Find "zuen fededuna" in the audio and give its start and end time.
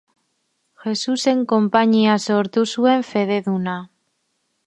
2.77-3.79